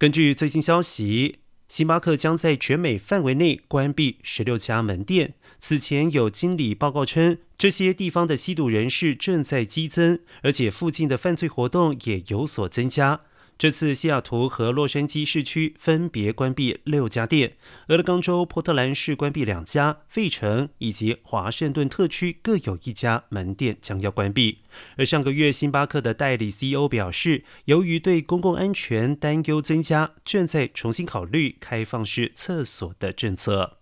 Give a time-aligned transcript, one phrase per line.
[0.00, 5.34] 根据最新消息，星巴克将在全美范围内关闭十六家门店。
[5.58, 13.20] 此前有经理报告称，这些地方的吸毒人士正在激增，而且附近的犯罪活动也有所增加。
[13.60, 17.58] 这次，西雅图和洛杉矶市区分别关闭六家店，
[17.88, 24.60] 俄勒冈州波特兰市关闭两家，费城以及华盛顿特区各有一家门店将要关闭。
[24.96, 33.79] 而上个月，星巴克的代理 CEO 表示，由于对公共安全担忧增加，正在重新考虑开放式厕所的政策。